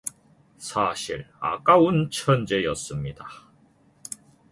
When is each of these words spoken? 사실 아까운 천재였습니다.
사실 0.57 1.29
아까운 1.39 2.09
천재였습니다. 2.09 3.27